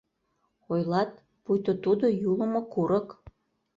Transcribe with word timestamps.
Ойлат, 0.71 1.11
пуйто 1.43 1.71
тудо— 1.83 2.05
юлымо 2.29 2.61
курык. 2.73 3.07